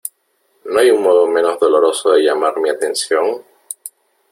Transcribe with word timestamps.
¿No 0.65 0.79
hay 0.79 0.89
un 0.89 1.03
modo 1.03 1.27
menos 1.27 1.59
doloroso 1.59 2.09
de 2.13 2.23
llamar 2.23 2.57
mi 2.57 2.71
atención? 2.71 3.45